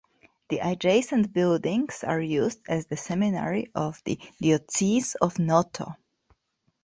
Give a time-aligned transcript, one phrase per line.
[0.49, 5.95] The adjacent buildings are used as the seminary of the Diocese of Noto.